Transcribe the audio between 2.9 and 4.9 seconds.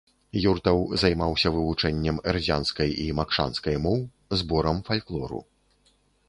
і макшанскай моў, зборам